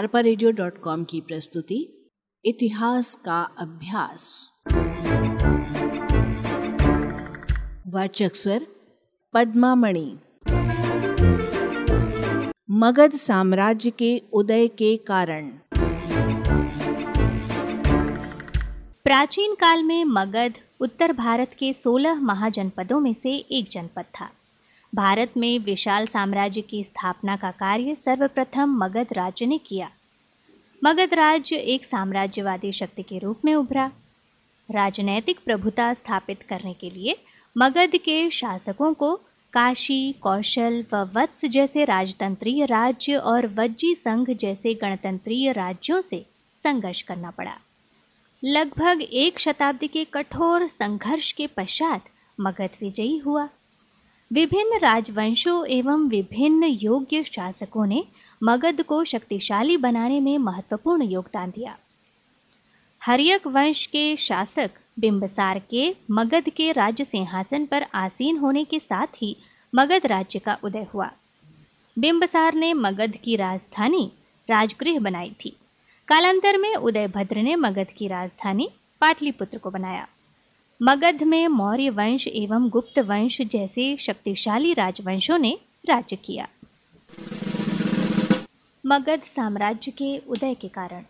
[0.00, 0.22] अरपा
[1.04, 2.10] की प्रस्तुति,
[2.44, 4.50] इतिहास का अभ्यास।
[7.86, 8.66] वाचक स्वर,
[9.34, 10.18] पद्मामणि।
[12.70, 15.48] मगध साम्राज्य के उदय के कारण।
[19.04, 24.30] प्राचीन काल में मगध उत्तर भारत के 16 महाजनपदों में से एक जनपद था।
[24.94, 29.90] भारत में विशाल साम्राज्य की स्थापना का कार्य सर्वप्रथम मगध राज्य ने किया।
[30.84, 33.90] मगध राज्य एक साम्राज्यवादी शक्ति के रूप में उभरा।
[34.70, 37.16] राजनैतिक प्रभुता स्थापित करने के लिए
[37.58, 39.14] मगध के शासकों को
[39.52, 46.26] काशी, कौशल व वत्स जैसे राजतंत्रीय राज्य और वज्जी संघ जैसे गणतंत्रीय राज्यों से
[46.64, 47.56] संघर्ष करना पड़ा।
[48.44, 52.04] लगभग एक शताब्दी के कठोर संघर्ष के पश्चात
[52.40, 53.48] मगध विजयी हुआ।
[54.32, 58.04] विभिन्न राजवंशों एवं विभिन्न योग्य शासकों ने
[58.42, 61.76] मगध को शक्तिशाली बनाने में महत्वपूर्ण योगदान दिया।
[63.00, 69.06] हरियक वंश के शासक बिंबसार के मगध के राज्य सिंहासन पर आसीन होने के साथ
[69.06, 69.36] ही
[69.74, 71.10] मगध राज्य का उदय हुआ।
[71.98, 74.12] बिंबसार ने मगध की राजधानी
[74.50, 75.56] राजगृह बनाई थी।
[76.08, 78.70] कालांतर में उदयभद्र ने मगध की राजधानी
[79.00, 80.08] पाटलिपुत्र को बनाया।
[80.82, 86.48] मगध में मौर्य वंश एवं गुप्त वंश जैसे शक्तिशाली राजवंशों ने राज्य किया।
[88.86, 91.02] मगध साम्राज्य के उदय के कारण।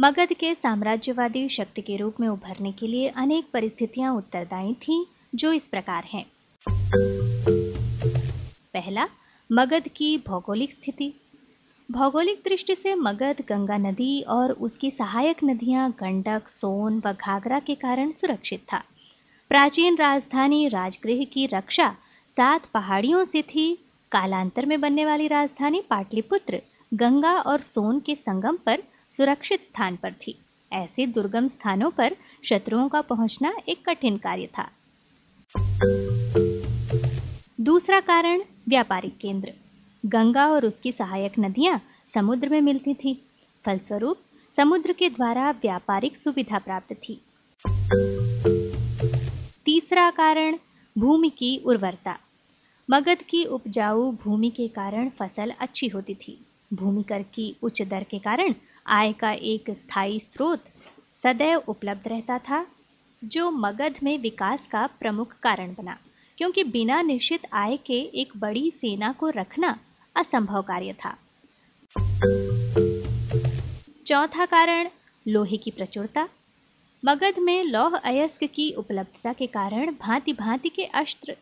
[0.00, 5.52] मगध के साम्राज्यवादी शक्ति के रूप में उभरने के लिए अनेक परिस्थितियाँ उत्तरदायी थीं, जो
[5.52, 6.26] इस प्रकार हैं।
[8.74, 9.08] पहला,
[9.52, 11.14] मगध की भौगोलिक स्थिति।
[11.90, 17.74] भौगोलिक दृष्टि से मगध गंगा नदी और उसकी सहायक नदियाँ गंडक, सोन व घाघरा के
[17.74, 18.82] कारण सुरक्षित था।
[19.48, 21.88] प्राचीन राजधानी राजगृह की रक्षा
[22.36, 23.78] सात पहाड़ियों से थी।
[24.12, 26.60] कालांतर में बनने वाली राजधानी पाटलिपुत्र
[26.94, 30.38] गंगा और सोन के संगम पर सुरक्षित स्थान पर थी।
[30.72, 34.68] ऐसे दुर्गम स्थानों पर शत्रुओं का पहुँचना एक कठिन कार्य था।
[37.60, 39.52] दूसरा कारण, व्यापारिक केंद्र।
[40.06, 41.80] गंगा और उसकी सहायक नदियाँ
[42.14, 43.22] समुद्र में मिलती थी।
[43.66, 44.16] फलस्वरूप,
[44.56, 47.20] समुद्र के द्वारा व्यापारिक सुविधा प्राप्त थी।
[49.64, 50.58] तीसरा कारण,
[50.98, 52.18] भूमि की उर्वरता।
[52.90, 58.04] मगध की उपजाऊ भूमि के कारण फ़सल अच्छी होती थी। भूमि कर की उच्च दर
[58.04, 58.54] के कारण
[58.86, 60.64] आय का एक स्थायी स्रोत
[61.22, 62.66] सदैव उपलब्ध रहता था,
[63.24, 65.98] जो मगध में विकास का प्रमुख कारण बना।
[66.38, 69.78] क्योंकि बिना निश्चित आय के एक बड़ी सेना को रखना
[70.16, 71.18] असंभव कार्य था।
[74.06, 74.88] चौथा कारण,
[75.28, 76.28] लोहे की प्रचुरता।
[77.04, 81.36] मगध में लौह अयस्क की उपलब्धता के कारण भांति भांति के अस्त्र।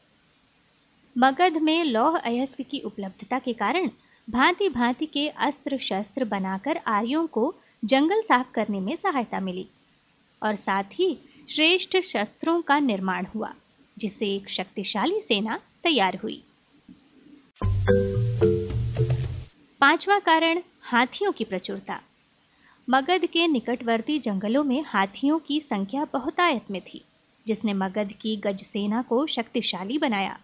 [1.19, 3.91] मगध में लौह अयस्क की उपलब्धता के कारण
[4.31, 7.55] भांति भांति के अस्त्र शस्त्र बनाकर आर्यों को
[7.85, 9.69] जंगल साफ़ करने में सहायता मिली।
[10.43, 11.19] और साथ ही
[11.49, 13.55] श्रेष्ठ शस्त्रों का निर्माण हुआ,
[13.99, 16.43] जिससे एक शक्तिशाली सेना तैयार हुई।
[19.81, 22.01] पांचवा कारण, हाथियों की प्रचुरता।
[22.91, 27.05] मगध के निकटवर्ती जंगलों में हाथियों की संख्या बहुतायत में थी,
[27.47, 30.39] जिसने मगध की गज सेना को शक्तिशाली बनाया।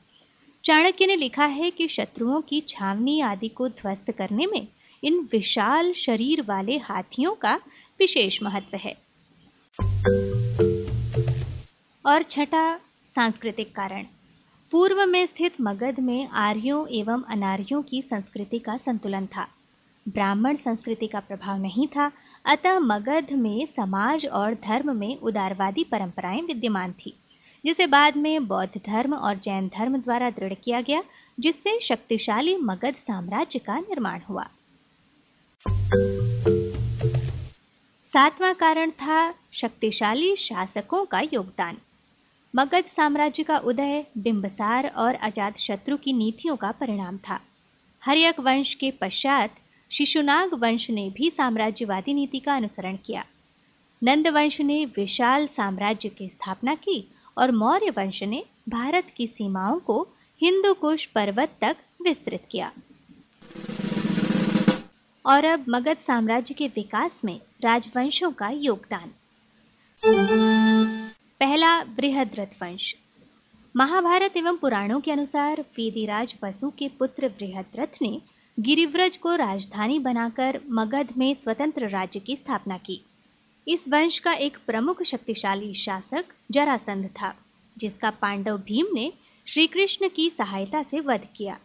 [0.64, 4.68] चाणक्य ने लिखा है कि शत्रुओं की छावनी आदि को ध्वस्त करने में
[5.04, 7.60] इन विशाल शरीर वाले हाथियों का
[7.98, 8.96] विशेष महत्व है।
[12.06, 12.76] और छठा
[13.14, 14.06] सांस्कृतिक कारण
[14.74, 19.48] पूर्व में स्थित मगध में आर्यों एवं अनार्यों की संस्कृति का संतुलन था।
[20.08, 22.12] ब्राह्मण संस्कृति का प्रभाव नहीं था,
[22.44, 27.14] अतः मगध में समाज और धर्म में उदारवादी परंपराएँ विद्यमान थी,
[27.64, 31.02] जिसे बाद में बौद्ध धर्म और जैन धर्म द्वारा दृढ़ किया गया,
[31.40, 34.48] जिससे शक्तिशाली मगध साम्राज्य का निर्माण हुआ।
[38.12, 41.76] सातवां कारण था शक्तिशाली शासकों का योगदान।
[42.56, 47.40] मगध साम्राज्य का उदय, बिंबसार और अजात शत्रु की नीतियों का परिणाम था।
[48.04, 49.54] हरियक वंश के पश्चात
[49.92, 53.24] शिशुनाग वंश ने भी साम्राज्यवादी नीति का अनुसरण किया।
[54.02, 57.08] नंद वंश ने विशाल साम्राज्य की स्थापना की
[57.38, 60.08] और मौर्य वंश ने भारत की सीमाओं को
[60.40, 62.72] हिंदू कुश पर्वत तक विस्तृत किया।
[65.26, 69.10] और अब मगध साम्राज्य के विकास में राजवंशों का योगदान।
[71.44, 72.96] पहला बृहद्रथ वंश।
[73.76, 78.20] महाभारत एवं पुराणों के अनुसार वीरिराज बसु के पुत्र बृहद्रथ ने
[78.60, 83.04] गिरिव्रज को राजधानी बनाकर मगध में स्वतंत्र राज्य की स्थापना की।
[83.68, 87.34] इस वंश का एक प्रमुख शक्तिशाली शासक जरासंध था,
[87.78, 89.12] जिसका पांडव भीम ने
[89.46, 91.58] श्री कृष्ण की सहायता से वध किया।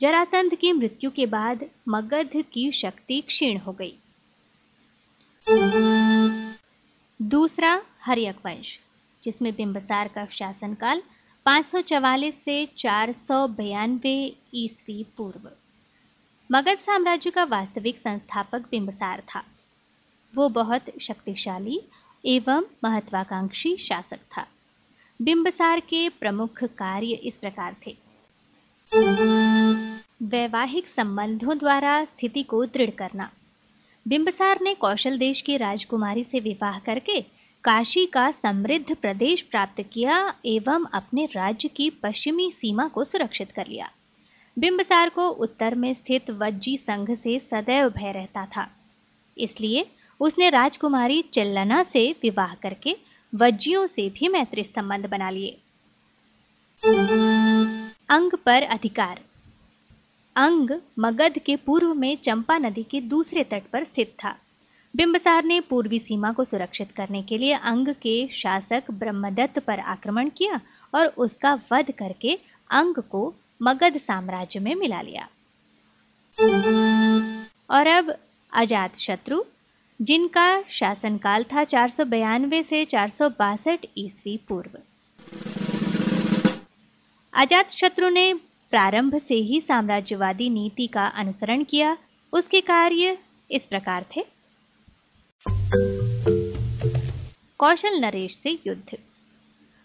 [0.00, 3.94] जरासंध की मृत्यु के बाद मगध की शक्ति क्षीण हो गई।
[7.22, 8.80] दूसरा हरियक वंश।
[9.24, 11.02] जिसमें बिंबसार का शासनकाल
[11.46, 15.50] 544 से चार सौ बयानवे ईस्वी पूर्व।
[16.52, 19.44] मगध साम्राज्य का वास्तविक संस्थापक बिंबसार था।
[20.34, 21.80] वो बहुत शक्तिशाली
[22.26, 24.46] एवं महत्वाकांक्षी शासक था।
[25.22, 27.96] बिंबसार के प्रमुख कार्य इस प्रकार थे।
[30.22, 33.30] वैवाहिक संबंधों द्वारा स्थिति को दृढ़ करना।
[34.08, 40.34] बिंबसार ने कौशल देश की राजकुमारी से विवाह करके काशी का समृद्ध प्रदेश प्राप्त किया
[40.46, 43.90] एवं अपने राज्य की पश्चिमी सीमा को सुरक्षित कर लिया।
[44.58, 48.68] बिंबसार को उत्तर में स्थित वज्जी संघ से सदैव भय रहता था।
[49.38, 49.86] इसलिए
[50.20, 52.96] उसने राजकुमारी चिल्लना से विवाह करके
[53.34, 55.56] वज्जियों से भी मैत्री संबंध बना लिए।
[58.08, 59.20] अंग पर अधिकार।
[60.36, 64.36] अंग मगध के पूर्व में चंपा नदी के दूसरे तट पर स्थित था।
[64.96, 70.30] बिंबसार ने पूर्वी सीमा को सुरक्षित करने के लिए अंग के शासक ब्रह्मदत्त पर आक्रमण
[70.36, 70.60] किया
[70.94, 72.38] और उसका वध करके
[72.70, 75.28] अंग को मगध साम्राज्य में मिला लिया।
[77.70, 78.16] और अब
[78.52, 79.42] अजात शत्रु,
[80.02, 81.90] जिनका शासनकाल था चार
[82.62, 83.12] से चार
[83.98, 84.78] ईस्वी पूर्व।
[87.34, 88.34] अजात शत्रु ने
[88.70, 91.96] प्रारंभ से ही साम्राज्यवादी नीति का अनुसरण किया।
[92.32, 93.18] उसके कार्य
[93.50, 94.39] इस प्रकार थे।
[97.60, 98.98] कौशल नरेश से युद्ध।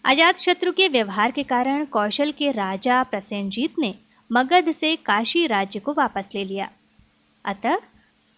[0.04, 3.94] अजात शत्रु के व्यवहार के कारण कौशल के राजा प्रसेनजीत ने
[4.32, 6.70] मगध से काशी राज्य को वापस ले लिया।
[7.44, 7.78] अतः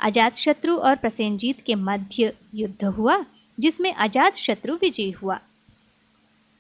[0.01, 3.25] अजात शत्रु और प्रसेनजीत के मध्य युद्ध हुआ,
[3.61, 5.41] जिसमें अजात शत्रु विजयी हुआ।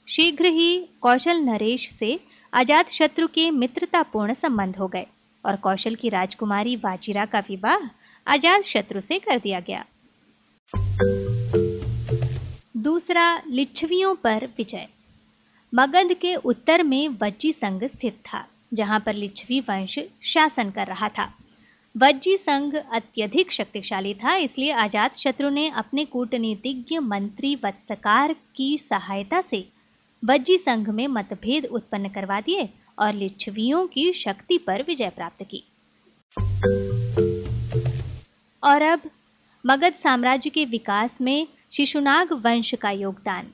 [0.08, 2.20] शीघ्र ही कौशल नरेश से
[2.52, 5.06] अजात शत्रु के मित्रतापूर्ण संबंध हो गए
[5.44, 7.90] और कौशल की राजकुमारी वाचिरा का विवाह
[8.26, 9.84] अजात शत्रु से कर दिया गया।
[13.08, 14.86] दूसरा लिच्छवियों पर विजय।
[15.72, 18.44] मगध के उत्तर में वज्जी संघ स्थित था,
[18.74, 21.26] जहाँ पर लिच्छवी वंश शासन कर रहा था।
[21.94, 29.40] वज्जी संघ अत्यधिक शक्तिशाली था, इसलिए आज़ाद शत्रु ने अपने कूटनीतिज्ञ मंत्री वत्सकार की सहायता
[29.40, 29.64] से
[30.22, 32.68] वज्जी संघ में मतभेद उत्पन्न करवा दिए
[32.98, 35.64] और लिच्छवियों की शक्ति पर विजय प्राप्त की।
[38.62, 39.10] और अब
[39.64, 43.46] मगध साम्राज्य के विकास में शिशुनाग वंश का योगदान।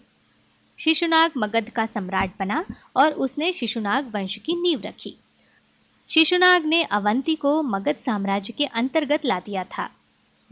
[0.79, 2.65] शिशुनाग मगध का सम्राट बना
[2.97, 5.17] और उसने शिशुनाग वंश की नींव रखी।
[6.11, 9.91] शिशुनाग ने अवंती को मगध साम्राज्य के अंतर्गत ला दिया था।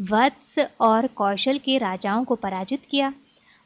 [0.00, 3.12] वत्स और कौशल के राजाओं को पराजित किया।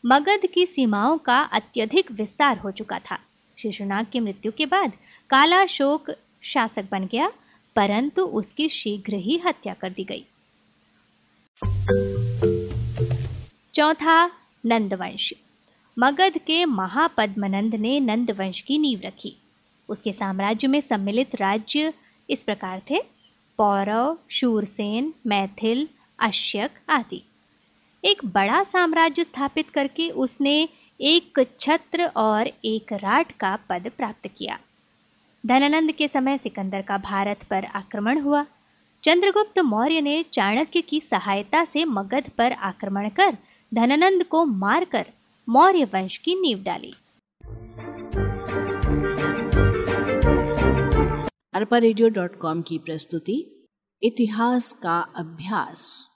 [0.06, 3.18] मगध की सीमाओं का अत्यधिक विस्तार हो चुका था।
[3.58, 4.92] शिशुनाग की मृत्यु के बाद
[5.30, 6.10] काला शोक
[6.42, 7.32] शासक बन गया,
[7.76, 10.24] परंतु उसकी शीघ्र ही हत्या कर दी गई।
[13.76, 14.30] चौथा
[14.66, 15.32] नंदवंश।
[15.98, 19.36] मगध के महापद्मनंद ने नंदवंश की नींव रखी।
[19.88, 21.92] उसके साम्राज्य में सम्मिलित राज्य
[22.30, 22.98] इस प्रकार थे,
[23.58, 25.88] पौरव, शूरसेन, मैथिल,
[26.18, 27.22] अश्यक आदि।
[28.04, 30.68] एक बड़ा साम्राज्य स्थापित करके उसने
[31.00, 34.58] एक छत्र और एक राट का पद प्राप्त किया।
[35.46, 38.46] धनानंद के समय सिकंदर का भारत पर आक्रमण हुआ।
[39.02, 43.36] चंद्रगुप्त मौर्य ने चाणक्य की सहायता से मगध पर आक्रमण कर
[43.74, 45.06] धनानंद को मारकर
[45.48, 46.94] मौर्य वंश की नींव डाली।
[51.54, 53.66] अरपा रेडियो डॉट कॉम की प्रस्तुति,
[54.02, 56.08] इतिहास का अभ्यास।